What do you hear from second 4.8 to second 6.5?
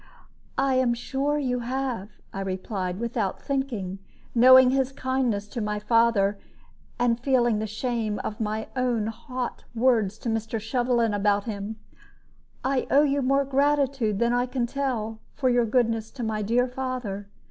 kindness to my father,